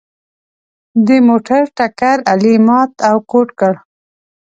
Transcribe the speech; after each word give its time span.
د 1.07 1.09
موټر 1.27 1.63
ټکر 1.77 2.17
علي 2.31 2.53
مات 2.67 2.91
او 3.09 3.15
ګوډ 3.31 3.49
کړ. 3.59 3.73